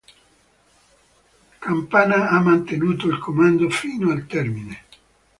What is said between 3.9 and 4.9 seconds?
al termine.